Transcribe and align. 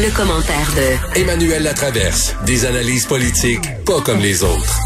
Le 0.00 0.16
commentaire 0.16 0.70
de 0.76 1.20
Emmanuel 1.20 1.64
Latraverse. 1.64 2.36
Des 2.46 2.66
analyses 2.66 3.04
politiques 3.04 3.64
pas 3.84 4.00
comme 4.00 4.20
les 4.20 4.44
autres. 4.44 4.78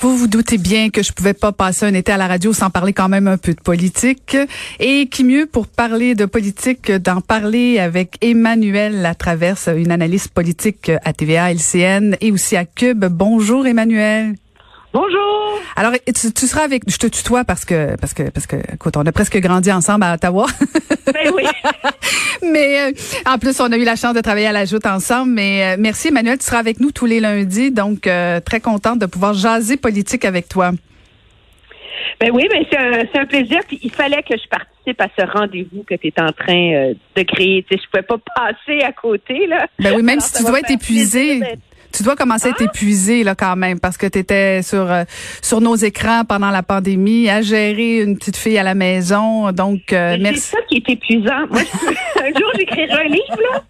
Vous 0.00 0.16
vous 0.16 0.26
doutez 0.26 0.56
bien 0.56 0.88
que 0.88 1.02
je 1.02 1.12
pouvais 1.12 1.34
pas 1.34 1.52
passer 1.52 1.84
un 1.84 1.92
été 1.92 2.12
à 2.12 2.16
la 2.16 2.28
radio 2.28 2.54
sans 2.54 2.70
parler 2.70 2.94
quand 2.94 3.10
même 3.10 3.28
un 3.28 3.36
peu 3.36 3.52
de 3.52 3.60
politique. 3.60 4.38
Et 4.80 5.08
qui 5.08 5.22
mieux 5.22 5.44
pour 5.44 5.66
parler 5.66 6.14
de 6.14 6.24
politique 6.24 6.90
d'en 6.90 7.20
parler 7.20 7.78
avec 7.78 8.16
Emmanuel 8.22 9.02
Latraverse, 9.02 9.68
une 9.76 9.90
analyste 9.90 10.28
politique 10.28 10.90
à 11.04 11.12
TVA, 11.12 11.52
LCN 11.52 12.16
et 12.22 12.32
aussi 12.32 12.56
à 12.56 12.64
Cube. 12.64 13.04
Bonjour 13.04 13.66
Emmanuel. 13.66 14.36
Bonjour. 14.96 15.60
Alors, 15.76 15.92
tu, 15.92 16.32
tu, 16.32 16.46
seras 16.46 16.62
avec, 16.62 16.84
je 16.88 16.96
te 16.96 17.06
tutoie 17.06 17.44
parce 17.44 17.66
que, 17.66 17.96
parce 18.00 18.14
que, 18.14 18.30
parce 18.30 18.46
que, 18.46 18.56
écoute, 18.72 18.96
on 18.96 19.04
a 19.04 19.12
presque 19.12 19.38
grandi 19.40 19.70
ensemble 19.70 20.04
à 20.04 20.14
Ottawa. 20.14 20.46
Ben 21.12 21.30
oui. 21.34 21.44
mais 22.42 22.80
euh, 22.80 22.92
en 23.26 23.38
plus, 23.38 23.60
on 23.60 23.70
a 23.70 23.76
eu 23.76 23.84
la 23.84 23.96
chance 23.96 24.14
de 24.14 24.22
travailler 24.22 24.46
à 24.46 24.52
la 24.52 24.64
joute 24.64 24.86
ensemble. 24.86 25.32
Mais 25.32 25.74
euh, 25.74 25.76
merci 25.78 26.08
Emmanuel, 26.08 26.38
tu 26.38 26.46
seras 26.46 26.60
avec 26.60 26.80
nous 26.80 26.92
tous 26.92 27.04
les 27.04 27.20
lundis, 27.20 27.70
donc 27.70 28.06
euh, 28.06 28.40
très 28.40 28.60
contente 28.60 28.98
de 28.98 29.04
pouvoir 29.04 29.34
jaser 29.34 29.76
politique 29.76 30.24
avec 30.24 30.48
toi. 30.48 30.70
Ben 32.18 32.30
oui, 32.32 32.48
mais 32.50 32.66
c'est 32.70 32.78
un, 32.78 33.22
un, 33.22 33.26
plaisir. 33.26 33.60
Puis 33.68 33.78
il 33.82 33.90
fallait 33.90 34.22
que 34.22 34.34
je 34.34 34.48
participe 34.48 34.98
à 34.98 35.08
ce 35.18 35.26
rendez-vous 35.30 35.84
que 35.86 35.94
tu 35.96 36.08
es 36.08 36.20
en 36.22 36.32
train 36.32 36.94
de 37.16 37.22
créer. 37.22 37.66
Tu 37.70 37.76
sais, 37.76 37.82
je 37.84 37.90
pouvais 37.90 38.02
pas 38.02 38.16
passer 38.34 38.82
à 38.82 38.92
côté 38.92 39.46
là. 39.46 39.66
Ben 39.78 39.94
oui, 39.94 40.02
même 40.02 40.20
si 40.20 40.32
tu 40.32 40.42
dois 40.42 40.60
être 40.60 40.70
épuisé. 40.70 41.42
Tu 41.92 42.02
dois 42.02 42.16
commencer 42.16 42.48
à 42.48 42.50
être 42.50 42.62
ah! 42.62 43.24
là 43.24 43.34
quand 43.34 43.56
même 43.56 43.80
parce 43.80 43.96
que 43.96 44.06
tu 44.06 44.18
étais 44.18 44.62
sur 44.62 44.90
euh, 44.90 45.04
sur 45.42 45.60
nos 45.60 45.76
écrans 45.76 46.24
pendant 46.24 46.50
la 46.50 46.62
pandémie 46.62 47.28
à 47.28 47.42
gérer 47.42 48.00
une 48.02 48.16
petite 48.16 48.36
fille 48.36 48.58
à 48.58 48.62
la 48.62 48.74
maison. 48.74 49.52
Donc 49.52 49.92
euh, 49.92 50.16
merci. 50.20 50.40
C'est 50.40 50.56
ça 50.56 50.62
qui 50.68 50.76
est 50.76 50.90
épuisant. 50.90 51.46
Moi, 51.50 51.60
un 52.22 52.38
jour 52.38 52.50
j'écrirai 52.56 52.90
un 52.90 53.08
livre 53.08 53.38
là. 53.52 53.62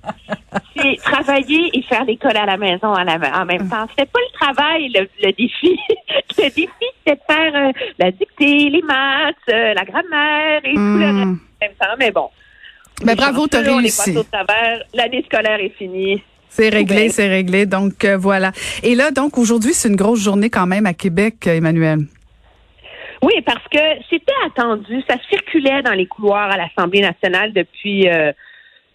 C'est 0.77 0.97
travailler 1.03 1.71
et 1.73 1.83
faire 1.83 2.05
l'école 2.05 2.37
à 2.37 2.47
la 2.47 2.57
maison 2.57 2.89
en 2.89 3.45
même 3.45 3.69
temps. 3.69 3.87
C'était 3.91 4.11
pas 4.11 4.21
le 4.21 4.39
travail 4.39 4.89
le, 4.95 5.33
défi. 5.33 5.79
le 6.39 6.45
défi 6.45 6.69
c'était 7.07 7.17
de 7.17 7.35
faire 7.35 7.55
euh, 7.55 7.73
la 7.99 8.11
dictée, 8.11 8.71
les 8.71 8.83
maths, 8.83 9.37
la 9.49 9.85
grammaire 9.85 10.61
et 10.65 10.75
tout 10.75 10.81
le 10.81 11.13
hmm. 11.13 11.39
reste 11.61 11.75
en 11.83 11.87
même 11.87 11.91
temps. 11.91 11.97
Mais 11.99 12.11
bon. 12.11 12.29
Mais 13.01 13.15
ben, 13.15 13.17
bravo, 13.17 13.47
t'as 13.47 13.61
réussi. 13.61 14.17
L'année 14.95 15.25
scolaire 15.27 15.61
est 15.61 15.75
finie. 15.77 16.23
C'est 16.57 16.71
réglé, 16.71 17.11
c'est 17.11 17.29
réglé. 17.29 17.67
Donc 17.67 18.03
euh, 18.07 18.17
voilà. 18.17 18.51
Et 18.83 18.95
là, 18.95 19.11
donc 19.11 19.37
aujourd'hui, 19.37 19.75
c'est 19.75 19.89
une 19.91 19.97
grosse 19.97 20.23
journée 20.23 20.49
quand 20.49 20.67
même 20.67 20.87
à 20.87 20.95
Québec, 20.95 21.47
Emmanuel. 21.47 22.07
Oui, 23.23 23.35
parce 23.45 23.65
que 23.71 23.79
c'était 24.09 24.33
attendu. 24.47 25.03
Ça 25.07 25.17
circulait 25.29 25.83
dans 25.83 25.93
les 25.93 26.07
couloirs 26.07 26.51
à 26.51 26.57
l'Assemblée 26.57 27.03
nationale 27.03 27.53
depuis 27.53 28.09
euh, 28.09 28.33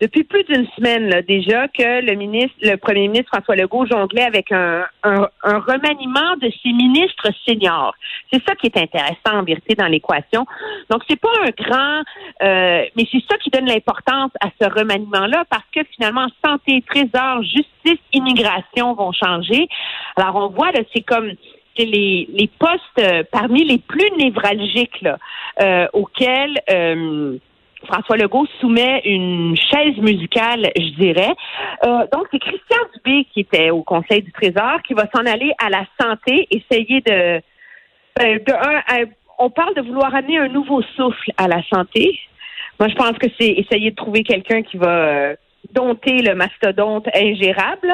depuis 0.02 0.24
plus 0.24 0.44
d'une 0.46 0.68
semaine 0.76 1.10
là, 1.10 1.22
déjà 1.22 1.68
que 1.68 2.02
le 2.04 2.16
ministre, 2.16 2.56
le 2.62 2.76
premier 2.76 3.08
ministre 3.08 3.30
François 3.32 3.56
Legault 3.56 3.86
jonglait 3.86 4.24
avec 4.24 4.52
un, 4.52 4.84
un, 5.04 5.30
remaniement 5.44 6.36
de 6.42 6.52
ses 6.64 6.74
ministres 6.74 7.30
seniors. 7.46 7.94
C'est 8.34 8.44
ça 8.44 8.56
qui 8.56 8.66
est 8.66 8.78
intéressant 8.78 9.40
en 9.40 9.44
vérité 9.44 9.76
dans 9.76 9.86
l'équation. 9.86 10.46
Donc 10.90 11.04
c'est 11.08 11.20
pas 11.20 11.30
un 11.46 11.52
grand, 11.52 12.02
euh, 12.42 12.86
mais 12.98 13.08
c'est 13.12 13.24
ça 13.30 13.38
qui 13.38 13.52
donne 13.52 13.68
l'importance 13.68 14.32
à 14.42 14.48
ce 14.60 14.68
remaniement-là 14.68 15.44
parce 15.52 15.66
que 15.74 15.82
finalement 15.96 16.28
santé, 16.44 16.84
trésor, 16.88 17.44
justice, 17.44 18.02
immigration 18.12 18.96
vont 18.96 19.12
changer. 19.12 19.68
Alors 20.16 20.36
on 20.36 20.48
voit 20.48 20.72
là, 20.72 20.80
c'est 20.94 21.04
comme 21.04 21.32
c'est 21.78 21.86
les, 21.86 22.28
les 22.34 22.50
postes 22.60 22.82
euh, 23.00 23.24
parmi 23.32 23.64
les 23.64 23.78
plus 23.78 24.10
névralgiques 24.18 25.00
là, 25.02 25.18
euh, 25.62 25.88
auxquels 25.94 26.60
euh, 26.70 27.38
François 27.86 28.18
Legault 28.18 28.48
soumet 28.60 29.02
une 29.06 29.56
chaise 29.56 29.98
musicale, 29.98 30.72
je 30.76 30.96
dirais. 31.00 31.34
Euh, 31.86 32.06
donc, 32.12 32.28
c'est 32.32 32.40
Christian 32.40 32.78
Dubé 32.94 33.26
qui 33.34 33.42
était 33.42 33.70
au 33.70 33.84
Conseil 33.84 34.22
du 34.22 34.32
Trésor 34.32 34.82
qui 34.88 34.94
va 34.94 35.06
s'en 35.14 35.26
aller 35.26 35.52
à 35.64 35.70
la 35.70 35.86
santé, 36.00 36.48
essayer 36.52 37.02
de... 37.02 37.42
Ben, 38.18 38.38
de 38.38 38.54
on 39.42 39.50
parle 39.50 39.74
de 39.74 39.82
vouloir 39.82 40.14
amener 40.14 40.38
un 40.38 40.50
nouveau 40.50 40.84
souffle 40.96 41.32
à 41.36 41.48
la 41.48 41.64
santé. 41.64 42.20
Moi, 42.80 42.90
je 42.90 42.96
pense 42.96 43.18
que 43.18 43.28
c'est 43.40 43.50
essayer 43.50 43.90
de 43.90 43.96
trouver 43.96 44.24
quelqu'un 44.24 44.62
qui 44.62 44.78
va 44.78 44.90
euh, 44.90 45.36
dompter 45.74 46.22
le 46.22 46.36
mastodonte 46.36 47.08
ingérable. 47.16 47.94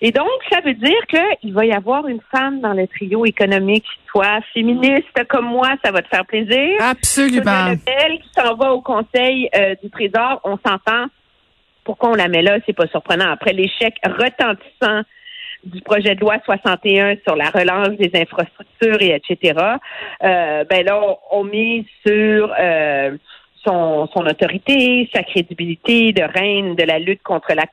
Et 0.00 0.12
donc, 0.12 0.28
ça 0.50 0.60
veut 0.60 0.74
dire 0.74 1.06
qu'il 1.08 1.52
va 1.52 1.66
y 1.66 1.72
avoir 1.72 2.06
une 2.06 2.20
femme 2.30 2.60
dans 2.60 2.72
le 2.72 2.86
trio 2.86 3.26
économique. 3.26 3.86
Toi, 4.12 4.40
féministe 4.54 5.24
comme 5.28 5.46
moi, 5.46 5.74
ça 5.84 5.90
va 5.90 6.02
te 6.02 6.08
faire 6.08 6.24
plaisir. 6.24 6.78
Absolument. 6.80 7.74
Elle 7.86 8.18
qui 8.20 8.28
s'en 8.36 8.54
va 8.54 8.72
au 8.72 8.80
Conseil 8.80 9.48
euh, 9.54 9.74
du 9.82 9.90
Trésor, 9.90 10.40
on 10.44 10.58
s'entend. 10.66 11.06
Pourquoi 11.84 12.10
on 12.10 12.14
la 12.14 12.28
met 12.28 12.42
là? 12.42 12.58
C'est 12.66 12.76
pas 12.76 12.86
surprenant. 12.86 13.30
Après 13.30 13.52
l'échec 13.52 13.94
retentissant 14.04 15.02
du 15.64 15.82
projet 15.82 16.14
de 16.14 16.20
loi 16.20 16.36
61 16.44 17.16
sur 17.26 17.36
la 17.36 17.50
relance 17.50 17.96
des 17.98 18.10
infrastructures 18.14 19.00
et 19.00 19.14
etc. 19.14 19.58
Euh, 20.22 20.64
ben 20.64 20.84
là, 20.84 21.00
on, 21.30 21.44
mise 21.44 21.84
sur 22.06 22.52
euh, 22.58 23.16
son, 23.64 24.08
son 24.14 24.26
autorité, 24.26 25.08
sa 25.14 25.22
crédibilité 25.22 26.12
de 26.12 26.22
reine 26.22 26.74
de 26.74 26.82
la 26.84 26.98
lutte 26.98 27.22
contre 27.22 27.52
la 27.54 27.66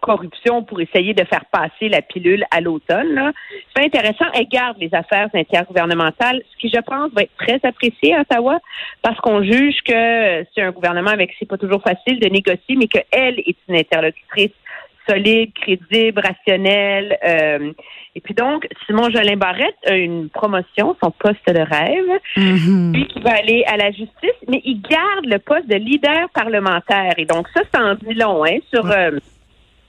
corruption 0.00 0.62
pour 0.62 0.80
essayer 0.80 1.14
de 1.14 1.24
faire 1.24 1.44
passer 1.46 1.88
la 1.88 2.02
pilule 2.02 2.44
à 2.50 2.60
l'automne. 2.60 3.32
C'est 3.74 3.84
intéressant. 3.84 4.26
Elle 4.34 4.46
garde 4.48 4.76
les 4.78 4.94
affaires 4.94 5.28
intergouvernementales, 5.34 6.42
ce 6.52 6.56
qui, 6.58 6.68
je 6.68 6.80
pense, 6.80 7.10
va 7.12 7.22
être 7.22 7.36
très 7.38 7.60
apprécié 7.62 8.14
à 8.14 8.20
Ottawa, 8.20 8.58
parce 9.02 9.18
qu'on 9.20 9.42
juge 9.42 9.80
que 9.84 10.44
c'est 10.54 10.62
un 10.62 10.70
gouvernement 10.70 11.10
avec 11.10 11.34
c'est 11.38 11.48
pas 11.48 11.58
toujours 11.58 11.82
facile 11.82 12.20
de 12.20 12.28
négocier, 12.28 12.76
mais 12.76 12.88
qu'elle 12.88 13.40
est 13.40 13.56
une 13.68 13.76
interlocutrice 13.76 14.52
solide, 15.08 15.52
crédible, 15.54 16.20
rationnelle. 16.20 17.18
Euh, 17.24 17.72
et 18.14 18.20
puis 18.20 18.34
donc, 18.34 18.66
Simon 18.86 19.10
Jolin 19.10 19.36
Barrette 19.36 19.76
a 19.86 19.94
une 19.94 20.28
promotion, 20.30 20.96
son 21.02 21.10
poste 21.10 21.46
de 21.46 21.60
rêve, 21.60 22.20
mm-hmm. 22.36 22.94
lui 22.94 23.06
qui 23.08 23.20
va 23.20 23.34
aller 23.34 23.64
à 23.66 23.76
la 23.76 23.90
justice, 23.90 24.38
mais 24.48 24.62
il 24.64 24.80
garde 24.80 25.26
le 25.26 25.38
poste 25.38 25.68
de 25.68 25.76
leader 25.76 26.28
parlementaire. 26.34 27.12
Et 27.18 27.26
donc 27.26 27.46
ça, 27.54 27.62
c'est 27.72 27.80
en 27.80 27.94
dit 27.94 28.14
long 28.14 28.44
hein, 28.44 28.58
sur 28.72 28.90
euh, 28.90 29.10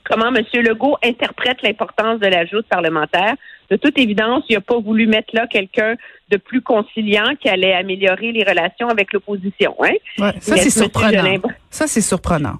comment 0.03 0.33
M. 0.33 0.43
Legault 0.61 0.97
interprète 1.03 1.61
l'importance 1.61 2.19
de 2.19 2.27
la 2.27 2.45
joute 2.45 2.65
parlementaire. 2.67 3.35
De 3.69 3.75
toute 3.75 3.97
évidence, 3.97 4.43
il 4.49 4.55
n'a 4.55 4.61
pas 4.61 4.79
voulu 4.79 5.07
mettre 5.07 5.29
là 5.33 5.47
quelqu'un 5.47 5.95
de 6.29 6.37
plus 6.37 6.61
conciliant 6.61 7.35
qui 7.39 7.49
allait 7.49 7.73
améliorer 7.73 8.31
les 8.31 8.43
relations 8.43 8.89
avec 8.89 9.13
l'opposition. 9.13 9.75
Hein? 9.81 9.93
Ouais, 10.19 10.33
ça, 10.39 10.57
c'est 10.57 10.69
surprenant. 10.69 11.41
Ça, 11.69 11.87
c'est 11.87 12.01
surprenant. 12.01 12.57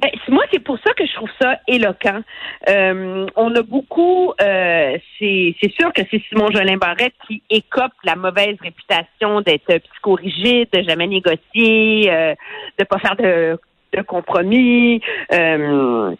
Ben, 0.00 0.10
moi, 0.28 0.44
c'est 0.52 0.62
pour 0.62 0.78
ça 0.84 0.92
que 0.94 1.06
je 1.06 1.14
trouve 1.14 1.30
ça 1.40 1.58
éloquent. 1.68 2.20
Euh, 2.68 3.26
on 3.36 3.54
a 3.54 3.62
beaucoup, 3.62 4.32
euh, 4.40 4.98
c'est 5.18 5.72
sûr 5.78 5.92
que 5.92 6.02
c'est 6.10 6.20
Simon 6.28 6.50
Jolin 6.50 6.76
Barrette 6.76 7.14
qui 7.26 7.42
écope 7.48 7.92
la 8.04 8.16
mauvaise 8.16 8.56
réputation 8.60 9.40
d'être 9.40 9.78
psychorigide, 9.78 10.68
de 10.72 10.82
jamais 10.82 11.06
négocier, 11.06 12.10
euh, 12.10 12.34
de 12.78 12.84
pas 12.84 12.98
faire 12.98 13.16
de, 13.16 13.58
de 13.96 14.02
compromis. 14.02 15.00
Euh, 15.32 16.14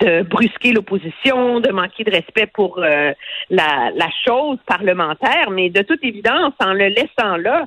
de 0.00 0.22
brusquer 0.22 0.72
l'opposition, 0.72 1.60
de 1.60 1.70
manquer 1.70 2.02
de 2.02 2.10
respect 2.10 2.46
pour 2.52 2.78
euh, 2.78 3.12
la, 3.48 3.92
la 3.94 4.08
chose 4.26 4.58
parlementaire, 4.66 5.50
mais 5.52 5.70
de 5.70 5.82
toute 5.82 6.02
évidence, 6.02 6.52
en 6.58 6.72
le 6.72 6.88
laissant 6.88 7.36
là, 7.36 7.66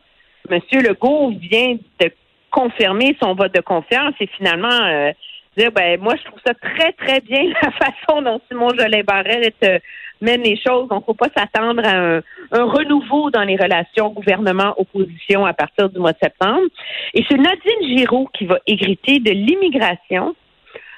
M. 0.49 0.59
Legault 0.73 1.31
vient 1.39 1.77
de 2.01 2.11
confirmer 2.51 3.15
son 3.21 3.33
vote 3.33 3.53
de 3.53 3.61
confiance 3.61 4.13
et 4.19 4.27
finalement 4.27 4.67
euh, 4.67 5.11
ben 5.57 5.99
moi 5.99 6.15
je 6.15 6.23
trouve 6.23 6.39
ça 6.45 6.53
très 6.53 6.91
très 6.93 7.19
bien 7.21 7.43
la 7.61 7.71
façon 7.71 8.21
dont 8.21 8.39
Simon 8.47 8.69
Jolin 8.69 9.01
Barrette 9.03 9.55
euh, 9.63 9.79
mène 10.21 10.41
les 10.41 10.57
choses. 10.57 10.87
Donc 10.89 11.05
faut 11.05 11.13
pas 11.13 11.29
s'attendre 11.35 11.81
à 11.85 11.95
un, 11.95 12.21
renouveau 12.51 13.29
dans 13.31 13.43
les 13.43 13.55
relations 13.55 14.09
gouvernement-opposition 14.09 15.45
à 15.45 15.53
partir 15.53 15.89
du 15.89 15.99
mois 15.99 16.13
de 16.13 16.19
septembre. 16.21 16.67
Et 17.13 17.23
c'est 17.29 17.37
Nadine 17.37 17.97
Giraud 17.97 18.29
qui 18.33 18.45
va 18.45 18.59
hériter 18.65 19.19
de 19.19 19.31
l'immigration 19.31 20.35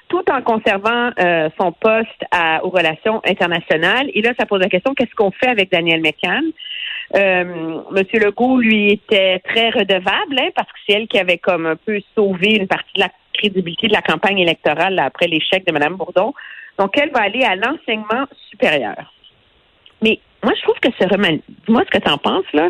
tout 0.10 0.24
en 0.32 0.42
conservant 0.42 1.12
euh, 1.20 1.50
son 1.60 1.72
poste 1.72 2.26
aux 2.64 2.70
relations 2.70 3.22
internationales. 3.26 4.10
Et 4.16 4.24
là, 4.24 4.34
ça 4.40 4.48
pose 4.48 4.60
la 4.60 4.68
question, 4.68 4.96
qu'est-ce 4.96 5.14
qu'on 5.14 5.32
fait 5.32 5.50
avec 5.50 5.72
Daniel 5.72 6.02
McCann? 6.02 6.46
Euh, 7.16 7.82
Monsieur 7.92 8.20
Legault, 8.20 8.58
lui, 8.58 8.92
était 8.92 9.40
très 9.40 9.70
redevable, 9.70 10.40
hein, 10.40 10.50
parce 10.56 10.68
que 10.68 10.78
c'est 10.88 10.96
elle 10.96 11.08
qui 11.08 11.18
avait 11.18 11.38
comme 11.38 11.66
un 11.66 11.76
peu 11.76 12.00
sauvé 12.16 12.56
une 12.56 12.68
partie 12.68 12.94
de 12.96 13.02
la 13.02 13.10
crédibilité 13.34 13.88
de 13.88 13.94
la 13.94 14.02
campagne 14.02 14.40
électorale 14.40 15.00
après 15.00 15.28
l'échec 15.28 15.66
de 15.66 15.72
Mme 15.72 15.96
Bourdon. 15.96 16.34
Donc, 16.78 16.98
elle 16.98 17.12
va 17.12 17.22
aller 17.22 17.44
à 17.44 17.56
l'enseignement 17.56 18.26
supérieur. 18.50 19.14
Mais 20.02 20.20
moi, 20.44 20.54
je 20.56 20.62
trouve 20.62 20.80
que 20.80 20.90
ce 21.00 21.08
remaniement, 21.08 21.44
dis-moi 21.48 21.84
ce 21.86 21.98
que 21.98 22.04
tu 22.04 22.12
en 22.12 22.18
penses, 22.18 22.52
là, 22.54 22.70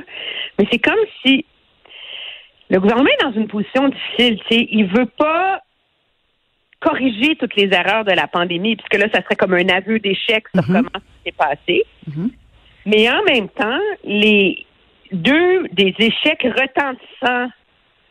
mais 0.57 0.65
c'est 0.71 0.79
comme 0.79 0.99
si 1.23 1.45
le 2.69 2.79
gouvernement 2.79 3.09
est 3.09 3.23
dans 3.23 3.33
une 3.33 3.47
position 3.47 3.89
difficile. 3.89 4.39
Tu 4.47 4.55
sais, 4.55 4.67
il 4.71 4.85
veut 4.85 5.07
pas 5.17 5.61
corriger 6.79 7.35
toutes 7.35 7.55
les 7.55 7.69
erreurs 7.73 8.05
de 8.05 8.11
la 8.11 8.27
pandémie, 8.27 8.75
puisque 8.75 9.01
là, 9.01 9.09
ça 9.13 9.21
serait 9.23 9.35
comme 9.35 9.53
un 9.53 9.67
aveu 9.69 9.99
d'échec 9.99 10.45
sur 10.53 10.63
mhm. 10.67 10.75
comment 10.75 10.89
ça 10.93 11.01
s'est 11.25 11.31
passé. 11.33 11.85
Mhm. 12.07 12.31
Mais 12.89 13.07
en 13.09 13.23
même 13.23 13.49
temps, 13.49 13.79
les 14.03 14.65
deux 15.11 15.67
des 15.73 15.93
échecs 15.99 16.43
retentissants 16.43 17.51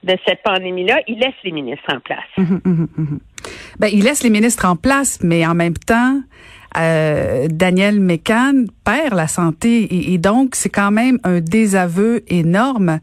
de 0.04 0.16
cette 0.24 0.42
pandémie-là, 0.44 1.00
il 1.08 1.18
laisse 1.18 1.34
les 1.42 1.50
ministres 1.50 1.92
en 1.92 2.00
place. 2.00 2.24
Mhm, 2.36 2.60
mhm, 2.64 2.88
mhm. 2.96 3.20
Ben, 3.80 3.88
il 3.92 4.04
laisse 4.04 4.22
les 4.22 4.30
ministres 4.30 4.66
en 4.66 4.76
place, 4.76 5.18
mais 5.22 5.44
en 5.44 5.54
même 5.54 5.74
temps, 5.74 6.20
euh, 6.76 7.48
Daniel 7.50 7.98
Mécan 7.98 8.64
perd 8.84 9.14
la 9.14 9.26
santé 9.26 10.12
et, 10.12 10.18
donc 10.18 10.54
c'est 10.54 10.68
quand 10.68 10.92
même 10.92 11.18
un 11.24 11.40
désaveu 11.40 12.22
énorme. 12.28 13.00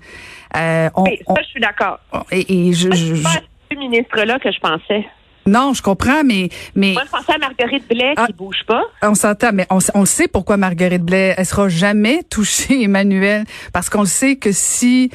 Euh, 0.56 0.90
oui, 0.96 1.20
ça, 1.28 1.34
je 1.42 1.48
suis 1.48 1.60
d'accord. 1.60 2.00
Et, 2.32 2.72
je, 2.72 2.92
je, 2.92 3.22
pas 3.24 3.42
ce 3.72 3.78
ministre-là 3.78 4.40
que 4.40 4.52
je 4.52 4.60
pensais. 4.60 5.06
Non, 5.48 5.74
je 5.74 5.82
comprends, 5.82 6.24
mais 6.24 6.50
mais 6.74 6.94
moi 6.94 7.04
je 7.06 7.12
pensais 7.12 7.34
à 7.34 7.38
Marguerite 7.38 7.88
Blais 7.88 8.14
qui 8.16 8.22
ah, 8.22 8.28
bouge 8.36 8.64
pas. 8.66 8.84
On 9.04 9.14
s'entend, 9.14 9.52
mais 9.54 9.68
on, 9.70 9.78
on 9.94 10.06
sait 10.06 10.28
pourquoi 10.28 10.58
Marguerite 10.58 11.04
Blais, 11.04 11.36
elle 11.38 11.46
sera 11.46 11.70
jamais 11.70 12.24
touchée, 12.24 12.84
Emmanuel, 12.84 13.44
parce 13.72 13.90
qu'on 13.90 14.02
le 14.02 14.08
sait 14.08 14.38
que 14.38 14.52
si 14.52 15.12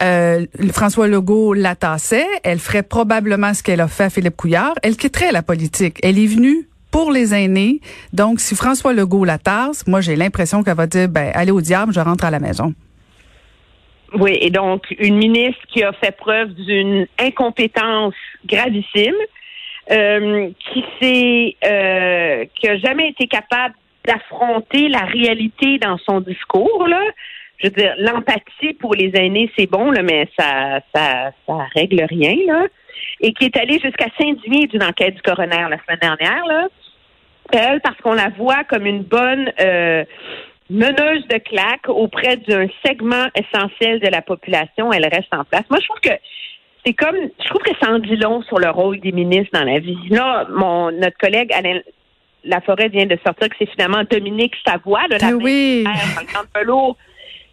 euh, 0.00 0.46
François 0.72 1.08
Legault 1.08 1.52
la 1.54 1.74
tassait, 1.74 2.26
elle 2.42 2.58
ferait 2.58 2.82
probablement 2.82 3.54
ce 3.54 3.62
qu'elle 3.62 3.80
a 3.80 3.88
fait 3.88 4.04
à 4.04 4.10
Philippe 4.10 4.36
Couillard. 4.36 4.74
Elle 4.82 4.96
quitterait 4.96 5.32
la 5.32 5.42
politique. 5.42 5.98
Elle 6.02 6.18
est 6.18 6.26
venue 6.26 6.68
pour 6.90 7.10
les 7.10 7.34
aînés. 7.34 7.80
Donc, 8.12 8.40
si 8.40 8.54
François 8.54 8.92
Legault 8.92 9.24
la 9.24 9.38
tasse, 9.38 9.86
moi, 9.86 10.00
j'ai 10.00 10.16
l'impression 10.16 10.62
qu'elle 10.62 10.76
va 10.76 10.86
dire, 10.86 11.08
ben, 11.08 11.30
allez 11.34 11.52
au 11.52 11.60
diable, 11.60 11.92
je 11.92 12.00
rentre 12.00 12.24
à 12.24 12.30
la 12.30 12.38
maison. 12.40 12.74
Oui, 14.14 14.36
et 14.40 14.50
donc, 14.50 14.84
une 14.98 15.16
ministre 15.16 15.62
qui 15.72 15.82
a 15.82 15.92
fait 15.92 16.14
preuve 16.14 16.52
d'une 16.52 17.06
incompétence 17.18 18.14
gravissime, 18.46 19.14
euh, 19.92 20.50
qui 20.72 20.84
s'est, 21.00 21.56
euh, 21.64 22.44
qui 22.54 22.68
a 22.68 22.76
jamais 22.78 23.08
été 23.08 23.26
capable 23.26 23.74
d'affronter 24.06 24.88
la 24.88 25.00
réalité 25.00 25.78
dans 25.78 25.98
son 25.98 26.20
discours, 26.20 26.86
là 26.88 27.02
je 27.62 27.68
veux 27.68 27.74
dire, 27.74 27.94
l'empathie 27.98 28.74
pour 28.74 28.94
les 28.94 29.10
aînés, 29.14 29.50
c'est 29.56 29.70
bon, 29.70 29.90
là, 29.90 30.02
mais 30.02 30.28
ça, 30.38 30.80
ça, 30.94 31.30
ça 31.46 31.54
règle 31.74 32.04
rien, 32.08 32.34
là. 32.46 32.66
Et 33.20 33.32
qui 33.32 33.44
est 33.44 33.56
allée 33.56 33.78
jusqu'à 33.78 34.06
s'indigner 34.18 34.66
d'une 34.66 34.82
enquête 34.82 35.14
du 35.14 35.22
coroner 35.22 35.68
la 35.70 35.78
semaine 35.84 35.98
dernière, 36.00 36.44
là. 36.46 36.68
Elle, 37.52 37.80
parce 37.80 37.96
qu'on 37.98 38.14
la 38.14 38.30
voit 38.30 38.64
comme 38.64 38.86
une 38.86 39.02
bonne 39.02 39.52
euh, 39.60 40.04
meneuse 40.70 41.26
de 41.28 41.38
claque 41.38 41.88
auprès 41.88 42.36
d'un 42.36 42.66
segment 42.84 43.26
essentiel 43.34 44.00
de 44.00 44.08
la 44.08 44.22
population, 44.22 44.92
elle 44.92 45.06
reste 45.06 45.32
en 45.32 45.44
place. 45.44 45.64
Moi, 45.70 45.78
je 45.80 45.86
trouve 45.86 46.00
que 46.00 46.18
c'est 46.84 46.94
comme, 46.94 47.16
je 47.16 47.48
trouve 47.48 47.62
que 47.62 47.76
ça 47.80 47.92
en 47.92 47.98
dit 47.98 48.16
long 48.16 48.42
sur 48.42 48.58
le 48.58 48.70
rôle 48.70 49.00
des 49.00 49.12
ministres 49.12 49.50
dans 49.52 49.64
la 49.64 49.78
vie. 49.78 49.98
Là, 50.10 50.46
mon, 50.50 50.90
notre 50.90 51.16
collègue 51.18 51.52
Alain 51.52 51.80
Laforêt 52.44 52.88
vient 52.88 53.06
de 53.06 53.16
sortir 53.24 53.48
que 53.48 53.54
c'est 53.58 53.70
finalement 53.70 54.02
Dominique 54.10 54.54
Savoie, 54.66 55.06
là, 55.08 55.18
la 55.18 55.36
oui. 55.36 55.84
Velours, 56.56 56.96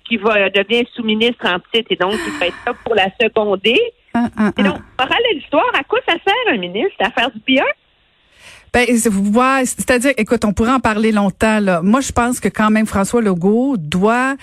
qui 0.06 0.18
va 0.18 0.50
devient 0.50 0.86
sous-ministre 0.96 1.46
en 1.46 1.60
titre 1.72 1.92
et 1.92 1.96
donc 1.96 2.14
il 2.14 2.34
fait 2.34 2.54
ça 2.66 2.74
pour 2.84 2.96
la 2.96 3.08
seconder. 3.22 3.80
Ah, 4.16 4.28
ah, 4.38 4.52
et 4.58 4.64
donc, 4.64 4.78
ah. 4.80 5.04
moral 5.04 5.20
de 5.32 5.38
l'histoire, 5.38 5.70
à 5.76 5.84
quoi 5.84 6.00
ça 6.08 6.16
sert 6.26 6.54
un 6.54 6.58
ministre 6.58 6.96
à 7.00 7.12
faire 7.12 7.30
du 7.30 7.40
bien? 7.46 7.66
Ben, 8.74 8.86
c'est-à-dire, 9.66 10.14
écoute, 10.18 10.46
on 10.46 10.54
pourrait 10.54 10.72
en 10.72 10.80
parler 10.80 11.12
longtemps. 11.12 11.60
Là. 11.60 11.82
Moi, 11.82 12.02
je 12.02 12.12
pense 12.12 12.40
que 12.40 12.50
quand 12.50 12.70
même 12.70 12.86
François 12.86 13.22
Legault 13.22 13.78
doit 13.78 14.36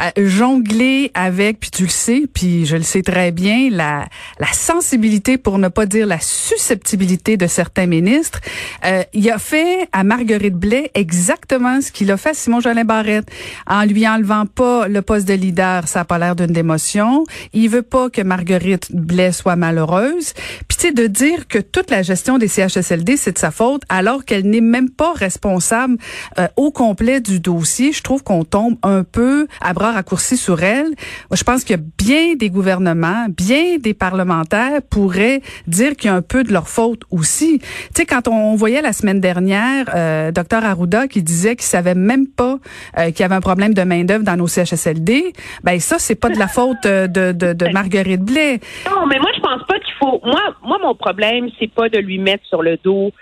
euh, 0.00 0.10
jongler 0.16 1.12
avec, 1.14 1.60
puis 1.60 1.70
tu 1.70 1.84
le 1.84 1.88
sais, 1.88 2.24
puis 2.32 2.66
je 2.66 2.76
le 2.76 2.82
sais 2.82 3.02
très 3.02 3.30
bien, 3.30 3.68
la, 3.70 4.06
la 4.40 4.52
sensibilité, 4.52 5.38
pour 5.38 5.58
ne 5.58 5.68
pas 5.68 5.86
dire 5.86 6.06
la 6.06 6.18
susceptibilité 6.20 7.36
de 7.36 7.46
certains 7.46 7.86
ministres. 7.86 8.40
Euh, 8.84 9.04
il 9.12 9.30
a 9.30 9.38
fait 9.38 9.88
à 9.92 10.02
Marguerite 10.02 10.54
Blais 10.54 10.90
exactement 10.94 11.80
ce 11.80 11.92
qu'il 11.92 12.10
a 12.10 12.16
fait 12.16 12.30
à 12.30 12.34
Simon 12.34 12.60
Jolin 12.60 12.84
Barrette, 12.84 13.30
en 13.66 13.84
lui 13.84 14.08
enlevant 14.08 14.46
pas 14.46 14.88
le 14.88 15.02
poste 15.02 15.28
de 15.28 15.34
leader. 15.34 15.86
Ça 15.86 16.00
a 16.00 16.04
pas 16.04 16.18
l'air 16.18 16.34
d'une 16.34 16.46
démotion. 16.46 17.24
Il 17.52 17.68
veut 17.68 17.82
pas 17.82 18.10
que 18.10 18.22
Marguerite 18.22 18.90
Blais 18.92 19.32
soit 19.32 19.56
malheureuse. 19.56 20.32
Puis 20.66 20.78
tu 20.78 20.86
sais, 20.88 20.92
de 20.92 21.06
dire 21.06 21.46
que 21.46 21.58
toute 21.58 21.90
la 21.90 22.02
gestion 22.02 22.38
des 22.38 22.48
CHSLD, 22.48 23.16
c'est 23.16 23.32
de 23.32 23.38
sa 23.38 23.50
faute 23.50 23.67
alors 23.88 24.24
qu'elle 24.24 24.48
n'est 24.48 24.60
même 24.60 24.90
pas 24.90 25.12
responsable 25.12 25.96
euh, 26.38 26.46
au 26.56 26.70
complet 26.70 27.20
du 27.20 27.40
dossier. 27.40 27.92
Je 27.92 28.02
trouve 28.02 28.22
qu'on 28.22 28.44
tombe 28.44 28.76
un 28.82 29.04
peu 29.04 29.46
à 29.60 29.72
bras 29.72 29.92
raccourcis 29.92 30.36
sur 30.36 30.62
elle. 30.62 30.94
je 31.32 31.42
pense 31.44 31.64
que 31.64 31.74
bien 31.74 32.34
des 32.34 32.50
gouvernements, 32.50 33.26
bien 33.28 33.78
des 33.78 33.94
parlementaires 33.94 34.80
pourraient 34.88 35.40
dire 35.66 35.96
qu'il 35.96 36.10
y 36.10 36.12
a 36.12 36.16
un 36.16 36.22
peu 36.22 36.44
de 36.44 36.52
leur 36.52 36.68
faute 36.68 37.02
aussi. 37.10 37.58
Tu 37.58 37.66
sais, 37.94 38.06
quand 38.06 38.28
on 38.28 38.54
voyait 38.54 38.82
la 38.82 38.92
semaine 38.92 39.20
dernière, 39.20 39.86
euh, 39.94 40.32
docteur 40.32 40.64
Arruda 40.64 41.08
qui 41.08 41.22
disait 41.22 41.56
qu'il 41.56 41.64
savait 41.64 41.94
même 41.94 42.26
pas 42.26 42.56
euh, 42.98 43.06
qu'il 43.06 43.20
y 43.20 43.22
avait 43.24 43.34
un 43.34 43.40
problème 43.40 43.74
de 43.74 43.82
main 43.82 44.04
d'œuvre 44.04 44.24
dans 44.24 44.36
nos 44.36 44.46
CHSLD, 44.46 45.32
ben 45.64 45.80
ça 45.80 45.98
c'est 45.98 46.14
pas 46.14 46.28
de 46.28 46.38
la 46.38 46.48
faute 46.48 46.82
de, 46.84 47.32
de, 47.32 47.52
de 47.52 47.68
Marguerite 47.72 48.22
Blais. 48.22 48.60
Non, 48.90 49.06
mais 49.06 49.18
moi 49.18 49.30
je 49.34 49.40
pense 49.40 49.62
pas 49.66 49.78
qu'il 49.78 49.94
faut. 49.98 50.20
Moi, 50.24 50.40
moi 50.62 50.78
mon 50.82 50.94
problème 50.94 51.48
c'est 51.58 51.72
pas 51.72 51.88
de 51.88 51.98
lui 51.98 52.18
mettre 52.18 52.44
sur 52.46 52.62
le 52.62 52.76
dos 52.82 53.12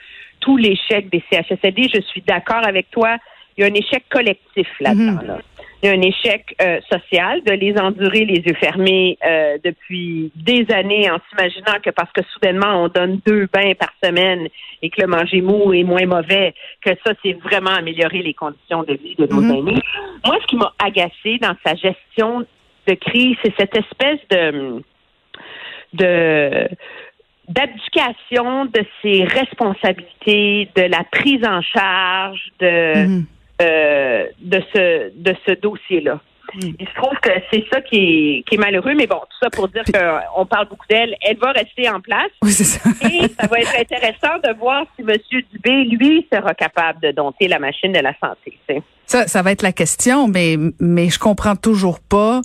tout 0.47 0.57
l'échec 0.57 1.11
des 1.11 1.23
CHSLD. 1.31 1.91
Je 1.93 2.01
suis 2.03 2.23
d'accord 2.23 2.65
avec 2.65 2.89
toi. 2.93 3.17
Il 3.57 3.63
y 3.63 3.65
a 3.65 3.71
un 3.71 3.75
échec 3.75 4.05
collectif 4.09 4.69
là-dedans. 4.81 5.35
Mhm. 5.35 5.43
Il 5.83 5.89
y 5.89 5.93
a 5.93 5.93
un 5.93 6.03
échec 6.03 6.55
euh, 6.63 6.81
social 6.91 7.43
de 7.43 7.53
les 7.53 7.77
endurer 7.79 8.25
les 8.25 8.39
yeux 8.39 8.55
fermés 8.55 9.19
euh, 9.27 9.59
depuis 9.63 10.31
des 10.37 10.67
années 10.73 11.11
en 11.11 11.19
s'imaginant 11.29 11.81
que 11.83 11.91
parce 11.91 12.11
que 12.13 12.23
soudainement 12.33 12.85
on 12.85 12.89
donne 12.89 13.21
deux 13.27 13.47
bains 13.53 13.75
par 13.75 13.93
semaine 14.03 14.49
et 14.83 14.89
que 14.89 15.03
le 15.03 15.09
manger 15.09 15.43
mou 15.43 15.75
est 15.75 15.85
moins 15.85 16.07
mauvais, 16.07 16.55
que 16.81 16.91
ça 17.05 17.13
c'est 17.23 17.35
vraiment 17.35 17.71
améliorer 17.71 18.23
les 18.23 18.35
conditions 18.35 18.85
de 18.85 18.95
vie 18.95 19.17
de 19.19 19.27
nos 19.27 19.43
aînés. 19.43 19.83
Moi, 20.25 20.39
ce 20.41 20.47
qui 20.47 20.57
m'a 20.57 20.73
agacé 20.83 21.39
dans 21.41 21.57
sa 21.65 21.75
gestion 21.75 22.47
de 22.87 22.95
crise, 22.95 23.37
c'est 23.43 23.55
cette 23.59 23.77
espèce 23.77 24.21
de 24.31 24.83
de 25.93 26.69
d'abdication 27.49 28.67
de 28.67 28.85
ses 29.03 29.25
responsabilités, 29.25 30.69
de 30.75 30.83
la 30.83 31.05
prise 31.05 31.45
en 31.47 31.61
charge 31.63 32.51
de 32.61 33.07
mhm. 33.07 33.27
euh, 33.63 34.27
de 34.41 34.63
ce 34.75 35.13
de 35.15 35.35
ce 35.47 35.53
dossier-là. 35.53 36.21
Il 36.62 36.87
se 36.87 36.94
trouve 36.94 37.19
que 37.20 37.31
c'est 37.53 37.64
ça 37.73 37.81
qui 37.81 37.97
est, 37.97 38.44
qui 38.49 38.55
est 38.55 38.58
malheureux, 38.58 38.94
mais 38.94 39.06
bon, 39.06 39.19
tout 39.19 39.38
ça 39.43 39.50
pour 39.50 39.69
dire 39.69 39.85
qu'on 39.85 40.47
parle 40.47 40.69
beaucoup 40.69 40.87
d'elle. 40.88 41.14
Elle 41.20 41.38
va 41.38 41.53
rester 41.53 41.88
en 41.88 42.00
place. 42.00 42.31
Oui, 42.43 42.53
c'est 42.53 42.64
ça. 42.64 42.88
et 43.03 43.29
ça 43.38 43.47
va 43.47 43.58
être 43.61 43.79
intéressant 43.79 44.38
de 44.43 44.58
voir 44.58 44.87
si 44.97 45.03
M. 45.03 45.17
Dubé, 45.53 45.85
lui, 45.85 46.26
sera 46.32 46.55
capable 46.55 47.00
de 47.00 47.12
dompter 47.12 47.49
la 47.49 47.58
machine 47.58 47.93
de 47.93 48.00
la 48.00 48.14
santé. 48.19 48.58
Ça, 49.06 49.29
ça 49.29 49.43
va 49.43 49.53
être 49.53 49.62
la 49.62 49.73
question, 49.73 50.26
mais 50.26 50.56
mais 50.81 51.11
je 51.11 51.19
comprends 51.20 51.55
toujours 51.55 52.00
pas 52.00 52.41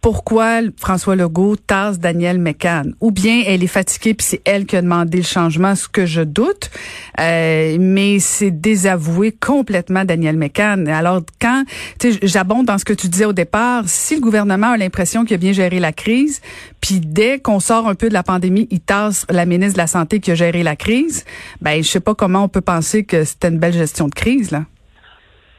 pourquoi 0.00 0.60
François 0.78 1.16
Legault 1.16 1.56
tasse 1.56 1.98
Daniel 1.98 2.38
McCann. 2.38 2.94
Ou 3.00 3.10
bien 3.10 3.42
elle 3.44 3.64
est 3.64 3.68
fatiguée 3.68 4.14
puis 4.14 4.24
c'est 4.24 4.40
elle 4.44 4.66
qui 4.66 4.76
a 4.76 4.82
demandé 4.82 5.18
le 5.18 5.24
changement, 5.24 5.74
ce 5.74 5.88
que 5.88 6.06
je 6.06 6.22
doute. 6.22 6.70
Euh, 7.18 7.76
mais 7.80 8.20
c'est 8.20 8.52
désavouer 8.52 9.32
complètement 9.32 10.04
Daniel 10.04 10.36
McCann. 10.36 10.86
Alors 10.86 11.22
quand, 11.40 11.64
tu 11.98 12.12
sais, 12.12 12.18
j'abonde 12.22 12.66
dans 12.66 12.78
ce 12.78 12.84
que 12.84 12.92
tu 12.92 13.08
disais 13.08 13.24
au 13.24 13.32
départ. 13.32 13.45
Si 13.86 14.14
le 14.14 14.20
gouvernement 14.20 14.72
a 14.72 14.76
l'impression 14.76 15.24
qu'il 15.24 15.34
a 15.34 15.38
bien 15.38 15.52
géré 15.52 15.78
la 15.78 15.92
crise, 15.92 16.40
puis 16.80 17.00
dès 17.00 17.38
qu'on 17.38 17.60
sort 17.60 17.88
un 17.88 17.94
peu 17.94 18.08
de 18.08 18.14
la 18.14 18.22
pandémie, 18.22 18.68
il 18.70 18.80
tasse 18.80 19.26
la 19.30 19.46
ministre 19.46 19.74
de 19.74 19.82
la 19.82 19.86
santé 19.86 20.20
qui 20.20 20.30
a 20.30 20.34
géré 20.34 20.62
la 20.62 20.76
crise. 20.76 21.24
Ben 21.60 21.82
je 21.82 21.88
sais 21.88 22.00
pas 22.00 22.14
comment 22.14 22.44
on 22.44 22.48
peut 22.48 22.60
penser 22.60 23.04
que 23.04 23.24
c'était 23.24 23.48
une 23.48 23.58
belle 23.58 23.72
gestion 23.72 24.08
de 24.08 24.14
crise 24.14 24.50
là. 24.50 24.62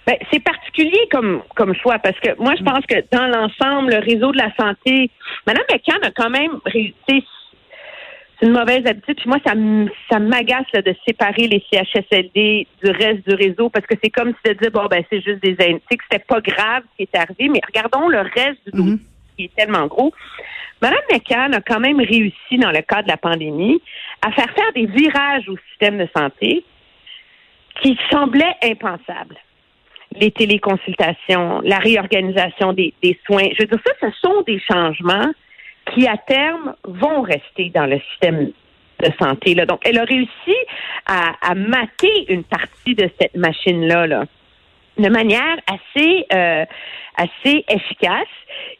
Ben, 0.08 0.16
c'est 0.32 0.40
particulier 0.40 1.06
comme, 1.12 1.42
comme 1.58 1.76
choix 1.76 2.00
parce 2.00 2.18
que 2.22 2.30
moi, 2.42 2.54
je 2.58 2.64
pense 2.64 2.86
que 2.86 2.96
dans 3.12 3.28
l'ensemble, 3.28 3.92
le 3.92 4.00
réseau 4.00 4.32
de 4.32 4.38
la 4.38 4.56
santé, 4.56 5.12
Mme 5.46 5.62
McCann 5.70 6.02
a 6.02 6.12
quand 6.12 6.30
même 6.30 6.52
réussi. 6.66 7.26
C'est 8.40 8.46
une 8.46 8.54
mauvaise 8.54 8.86
habitude. 8.86 9.18
Puis 9.18 9.28
moi, 9.28 9.40
ça, 9.46 9.54
ça 10.12 10.20
m'agace 10.20 10.66
de 10.74 10.96
séparer 11.06 11.48
les 11.48 11.64
CHSLD 11.72 12.68
du 12.84 12.92
reste 12.92 13.28
du 13.28 13.36
réseau 13.36 13.70
parce 13.70 13.86
que 13.86 13.96
c'est 14.04 14.10
comme 14.10 14.30
si 14.30 14.54
de 14.54 14.60
dire, 14.60 14.72
bon, 14.72 14.86
ben, 14.86 15.04
c'est 15.10 15.22
juste 15.22 15.42
des 15.42 15.56
que 15.56 16.04
c'était 16.10 16.24
pas 16.24 16.42
grave 16.42 16.84
ce 16.92 16.98
qui 16.98 17.10
est 17.12 17.18
arrivé, 17.18 17.50
mais 17.50 17.62
regardons 17.66 18.08
le 18.08 18.20
reste 18.20 18.64
du 18.66 18.72
dossier 18.72 18.92
mhm. 18.92 19.00
qui 19.36 19.44
est 19.46 19.56
tellement 19.56 19.88
gros. 19.88 20.14
Mme 20.82 21.00
McCann 21.12 21.56
a 21.56 21.62
quand 21.62 21.80
même 21.80 22.00
réussi, 22.00 22.58
dans 22.60 22.72
le 22.72 22.82
cas 22.82 23.02
de 23.02 23.08
la 23.08 23.18
pandémie, 23.18 23.82
à 24.22 24.32
faire 24.32 24.50
faire 24.54 24.72
des 24.76 24.86
virages 24.86 25.50
au 25.50 25.58
système 25.70 25.98
de 25.98 26.08
santé 26.16 26.64
qui 27.82 27.98
semblaient 28.12 28.56
impensables 28.64 29.38
les 30.16 30.32
téléconsultations, 30.32 31.62
la 31.64 31.80
réorganisation 31.80 32.74
des, 32.74 32.94
soins. 33.26 33.50
Je 33.58 33.64
veux 33.64 33.68
dire, 33.68 33.80
ça, 33.86 33.94
ce 34.02 34.20
sont 34.20 34.42
des 34.46 34.60
changements 34.60 35.32
qui, 35.94 36.08
à 36.08 36.18
terme, 36.18 36.76
vont 36.84 37.22
rester 37.22 37.70
dans 37.70 37.86
le 37.86 38.00
système 38.12 38.52
de 39.00 39.12
santé. 39.20 39.54
Là. 39.54 39.66
Donc, 39.66 39.82
elle 39.86 40.00
a 40.00 40.04
réussi 40.04 40.56
à, 41.06 41.34
à 41.42 41.56
mater 41.56 42.26
une 42.30 42.44
partie 42.44 42.96
de 42.96 43.10
cette 43.20 43.36
machine-là 43.36 44.08
là, 44.08 44.26
de 44.98 45.10
manière 45.10 45.58
assez, 45.68 46.26
euh, 46.34 46.66
assez 47.16 47.64
efficace. 47.70 48.28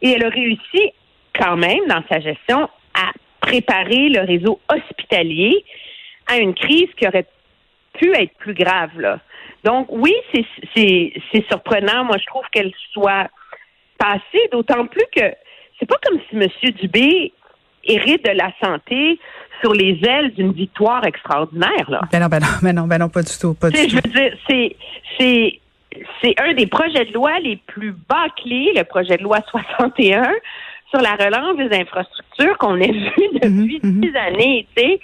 Et 0.02 0.12
elle 0.12 0.26
a 0.26 0.30
réussi 0.30 0.92
quand 1.34 1.56
même, 1.56 1.86
dans 1.88 2.04
sa 2.10 2.20
gestion, 2.20 2.70
à 2.94 3.12
préparer 3.42 4.10
le 4.10 4.22
réseau 4.22 4.60
hospitalier 4.70 5.64
à 6.28 6.38
une 6.38 6.56
crise 6.56 6.90
qui 6.98 7.08
aurait 7.08 7.28
pu 7.94 8.12
être 8.14 8.36
plus 8.38 8.54
grave. 8.54 9.00
Là. 9.00 9.20
Donc, 9.64 9.88
oui, 9.90 10.14
c'est 10.76 11.46
surprenant. 11.48 12.04
Moi, 12.06 12.18
je 12.20 12.26
trouve 12.26 12.46
qu'elle 12.52 12.74
soit 12.92 13.28
passée, 13.98 14.50
d'autant 14.52 14.86
plus 14.88 15.06
que 15.16 15.34
c'est 15.80 15.86
pas 15.86 15.98
comme 16.06 16.20
si 16.30 16.36
M. 16.36 16.72
Dubé 16.80 17.34
hérite 17.84 18.26
de 18.26 18.32
la 18.32 18.52
santé 18.62 19.20
sur 19.62 19.74
les 19.74 20.00
ailes 20.04 20.34
d'une 20.34 20.52
victoire 20.52 21.06
extraordinaire. 21.06 21.90
Là. 21.90 22.02
Ben 22.12 22.20
non, 22.20 22.28
ben 22.28 22.40
non, 22.40 22.48
ben 22.62 22.76
non, 22.76 22.88
ben 22.88 22.98
non, 23.00 23.10
pas 23.10 23.24
du 23.24 23.38
tout, 23.40 23.54
pas 23.54 23.70
du 23.70 23.78
tout. 23.78 23.90
Je 23.90 23.96
veux 23.96 24.02
dire, 24.02 24.38
c'est, 24.48 24.76
c'est, 25.18 25.60
c'est 26.22 26.36
un 26.40 26.54
des 26.54 26.68
projets 26.68 27.06
de 27.06 27.14
loi 27.14 27.40
les 27.40 27.58
plus 27.68 27.96
bâclés, 28.08 28.72
le 28.76 28.84
projet 28.84 29.18
de 29.18 29.24
loi 29.24 29.40
61 29.50 30.32
sur 30.90 31.02
la 31.02 31.16
relance 31.16 31.58
des 31.58 31.76
infrastructures 31.78 32.58
qu'on 32.58 32.76
a 32.76 32.88
vu 32.88 33.12
depuis 33.34 33.80
mhm, 33.84 33.96
mhm. 33.96 34.02
dix 34.02 34.16
années, 34.16 34.68
tu 34.76 34.84
sais. 34.84 35.00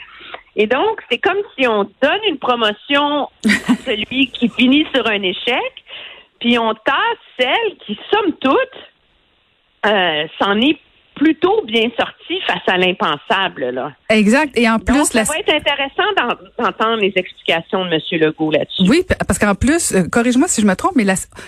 Et 0.56 0.68
donc, 0.68 1.02
c'est 1.10 1.18
comme 1.18 1.40
si 1.58 1.68
on 1.68 1.84
donne 1.84 2.24
une 2.28 2.38
promotion 2.38 3.28
à 3.46 3.76
celui 3.86 4.28
qui 4.28 4.50
finit 4.50 4.86
sur 4.94 5.06
un 5.08 5.22
échec, 5.22 5.84
puis 6.40 6.60
on 6.60 6.74
tasse 6.74 7.24
celle 7.40 7.78
qui, 7.86 7.98
somme 8.12 8.34
toute, 8.40 8.93
euh, 9.86 10.28
plutôt 11.16 11.64
bien 11.66 11.90
sorti 11.98 12.40
face 12.48 12.62
à 12.68 12.78
l'impensable. 12.78 13.70
Là. 13.70 13.92
Exact. 14.10 14.58
Et 14.58 14.70
en 14.70 14.80
plus, 14.80 15.06
ça 15.06 15.24
va 15.24 15.38
être 15.38 15.54
intéressant 15.54 16.44
d'entendre 16.58 17.02
les 17.02 17.14
explications 17.16 17.86
de 17.86 17.94
M. 17.94 18.00
Legault 18.20 18.52
là-dessus. 18.52 18.90
Oui, 18.90 19.04
parce 19.28 19.40
qu'en 19.40 19.56
plus, 19.56 19.94
euh, 19.94 20.04
corrige-moi 20.12 20.48
si 20.48 20.62
je 20.62 20.68
me 20.68 20.76
trompe, 20.76 20.94
mais 20.96 21.06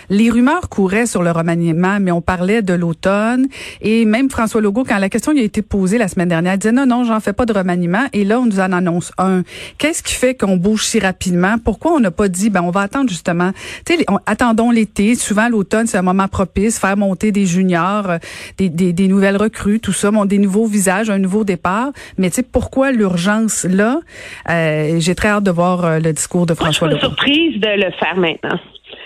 les 0.10 0.30
rumeurs 0.30 0.70
couraient 0.70 1.06
sur 1.06 1.24
le 1.24 1.32
remaniement, 1.32 1.98
mais 2.00 2.12
on 2.12 2.22
parlait 2.22 2.62
de 2.62 2.74
l'automne. 2.74 3.48
Et 3.82 4.06
même 4.06 4.30
François 4.30 4.62
Legault, 4.62 4.84
quand 4.84 4.98
la 4.98 5.10
question 5.10 5.32
lui 5.32 5.42
a 5.42 5.44
été 5.44 5.62
posée 5.62 5.98
la 5.98 6.08
semaine 6.08 6.30
dernière, 6.30 6.54
il 6.54 6.60
disait 6.60 6.72
non, 6.72 6.86
non, 6.86 7.04
j'en 7.04 7.20
fais 7.20 7.34
pas 7.34 7.46
de 7.46 7.54
remaniement. 7.54 8.06
Et 8.14 8.24
là, 8.24 8.40
on 8.40 8.46
nous 8.46 8.60
en 8.60 8.72
annonce 8.72 9.12
un. 9.18 9.44
Qu'est-ce 9.78 10.04
qui 10.04 10.14
fait 10.14 10.36
qu'on 10.36 10.58
bouge 10.58 10.86
si 10.86 11.00
rapidement? 11.00 11.56
Pourquoi 11.64 11.94
on 11.94 12.00
n'a 12.00 12.12
pas 12.12 12.28
dit, 12.28 12.50
ben, 12.50 12.62
on 12.62 12.72
va 12.72 12.82
attendre 12.82 13.10
justement, 13.10 13.52
tu 13.86 13.96
sais, 13.98 14.06
attendons 14.26 14.72
l'été. 14.72 15.16
Souvent, 15.16 15.50
l'automne, 15.50 15.88
c'est 15.88 15.98
un 15.98 16.04
moment 16.04 16.28
propice, 16.28 16.80
faire 16.80 16.98
monter 16.98 17.32
des 17.32 17.46
juniors, 17.46 18.10
euh, 18.10 18.18
des, 18.58 18.70
des, 18.70 18.94
des 18.94 19.08
nouvelles 19.08 19.38
recrues 19.38 19.55
tout 19.82 19.94
ça, 19.94 20.10
ont 20.10 20.26
des 20.26 20.38
nouveaux 20.38 20.66
visages, 20.66 21.10
un 21.10 21.20
nouveau 21.20 21.44
départ. 21.44 21.92
Mais 22.18 22.30
tu 22.30 22.36
sais, 22.36 22.44
pourquoi 22.44 22.92
l'urgence 22.92 23.66
là? 23.66 24.00
Euh, 24.50 25.00
j'ai 25.00 25.16
très 25.16 25.30
hâte 25.30 25.44
de 25.44 25.52
voir 25.52 25.86
euh, 25.86 26.00
le 26.00 26.14
discours 26.14 26.46
de 26.46 26.54
François 26.54 26.88
Legault. 26.88 27.00
Je 27.00 27.06
suis 27.06 27.16
surprise 27.16 27.62
de 27.62 27.86
le 27.86 27.92
faire 27.92 28.16
maintenant. 28.18 28.60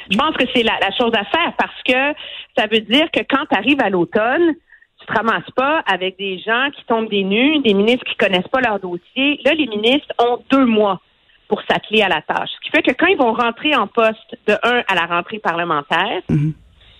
Je 0.10 0.18
pense 0.18 0.36
que 0.36 0.46
c'est 0.54 0.64
la, 0.64 0.80
chose 0.98 1.14
à 1.14 1.24
faire 1.26 1.54
parce 1.58 1.84
que 1.86 2.20
ça 2.58 2.68
veut 2.72 2.82
dire 2.82 3.10
que 3.12 3.20
quand 3.30 3.46
tu 3.52 3.58
arrives 3.58 3.82
à 3.82 3.90
l'automne, 3.90 4.56
tu 5.00 5.06
te 5.06 5.14
ramasses 5.14 5.50
pas 5.56 5.84
avec 5.92 6.18
des 6.18 6.40
gens 6.40 6.70
qui 6.76 6.84
tombent 6.86 7.10
des 7.10 7.24
nus, 7.24 7.60
des 7.60 7.74
ministres 7.74 8.06
qui 8.06 8.16
connaissent 8.16 8.48
pas 8.52 8.62
leur 8.62 8.80
dossier. 8.80 9.40
Là, 9.46 9.54
les 9.54 9.68
ministres 9.68 10.14
ont 10.20 10.40
deux 10.52 10.66
mois 10.66 11.00
pour 11.48 11.62
s'atteler 11.70 12.02
à 12.02 12.10
la 12.10 12.22
tâche. 12.22 12.50
Ce 12.56 12.60
qui 12.62 12.70
fait 12.70 12.82
que 12.82 12.92
quand 12.92 13.08
ils 13.08 13.18
vont 13.18 13.34
rentrer 13.34 13.76
en 13.76 13.88
poste 13.88 14.38
de 14.48 14.54
un 14.64 14.84
à 14.88 14.96
la 14.96 15.06
rentrée 15.06 15.40
parlementaire, 15.40 16.22
mhm. 16.30 16.54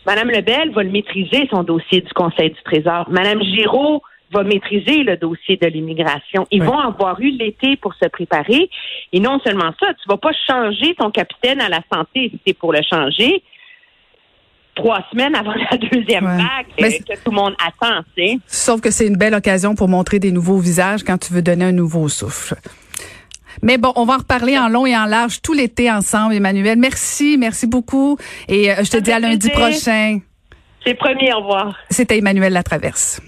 Madame 0.10 0.32
Lebel 0.32 0.72
va 0.72 0.82
le 0.82 0.90
maîtriser, 0.90 1.48
son 1.52 1.62
dossier 1.62 2.02
du 2.02 2.12
Conseil 2.14 2.50
du 2.50 2.60
Trésor. 2.64 3.08
Madame 3.12 3.44
Giraud 3.44 4.02
va 4.34 4.42
maîtriser 4.42 5.04
le 5.04 5.18
dossier 5.18 5.56
de 5.56 5.68
l'immigration. 5.68 6.48
Ils 6.50 6.64
vont 6.64 6.80
avoir 6.80 7.22
eu 7.22 7.30
l'été 7.30 7.78
pour 7.78 7.94
se 7.94 8.08
préparer. 8.08 8.72
Et 9.14 9.20
non 9.20 9.40
seulement 9.44 9.72
ça, 9.80 9.94
tu 9.94 10.10
vas 10.10 10.18
pas 10.18 10.32
changer 10.48 10.96
ton 10.96 11.12
capitaine 11.12 11.62
à 11.62 11.70
la 11.70 11.82
santé 11.94 12.32
si 12.32 12.40
c'est 12.44 12.58
pour 12.58 12.74
le 12.74 12.80
changer 12.90 13.44
trois 14.74 15.06
semaines 15.12 15.36
avant 15.36 15.54
la 15.54 15.78
deuxième 15.78 16.26
vague 16.26 16.66
que 16.76 17.24
tout 17.24 17.30
le 17.30 17.36
monde 17.36 17.56
attend. 17.64 18.02
Sauf 18.48 18.82
que 18.82 18.90
c'est 18.90 19.06
une 19.06 19.18
belle 19.18 19.36
occasion 19.36 19.76
pour 19.76 19.90
montrer 19.90 20.18
des 20.18 20.32
nouveaux 20.32 20.58
visages 20.58 21.04
quand 21.04 21.20
tu 21.20 21.34
veux 21.34 21.44
donner 21.44 21.66
un 21.66 21.72
nouveau 21.72 22.10
souffle. 22.10 22.56
Mais 23.62 23.78
bon, 23.78 23.92
on 23.96 24.06
va 24.06 24.16
en 24.16 24.18
reparler 24.18 24.58
en 24.58 24.70
long 24.70 24.86
et 24.86 24.96
en 24.96 25.06
large 25.06 25.42
tout 25.42 25.54
l'été 25.54 25.92
ensemble, 25.92 26.34
Emmanuel. 26.34 26.78
Merci, 26.78 27.38
merci 27.38 27.68
beaucoup. 27.68 28.18
Et 28.48 28.72
euh, 28.72 28.84
je 28.84 28.92
te 28.92 28.98
dis 28.98 29.12
à 29.12 29.20
lundi 29.20 29.50
prochain. 29.50 30.20
C'est 30.86 30.96
promis, 30.96 31.32
au 31.34 31.40
revoir. 31.40 31.76
C'était 31.90 32.18
Emmanuel 32.18 32.54
Latraverse. 32.54 33.22